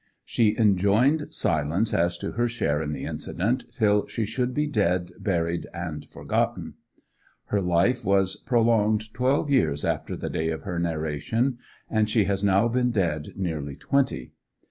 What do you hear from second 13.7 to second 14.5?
twenty.